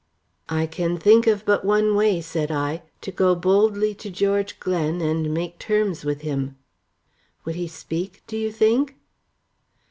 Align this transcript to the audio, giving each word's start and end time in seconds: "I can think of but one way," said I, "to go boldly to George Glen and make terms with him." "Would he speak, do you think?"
"I 0.49 0.65
can 0.65 0.97
think 0.97 1.27
of 1.27 1.45
but 1.45 1.63
one 1.63 1.93
way," 1.93 2.21
said 2.21 2.49
I, 2.49 2.81
"to 3.01 3.11
go 3.11 3.35
boldly 3.35 3.93
to 3.93 4.09
George 4.09 4.59
Glen 4.59 4.99
and 4.99 5.31
make 5.31 5.59
terms 5.59 6.03
with 6.03 6.21
him." 6.21 6.57
"Would 7.45 7.53
he 7.53 7.67
speak, 7.67 8.23
do 8.25 8.35
you 8.35 8.51
think?" 8.51 8.95